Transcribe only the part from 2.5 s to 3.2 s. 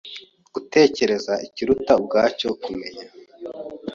kumenya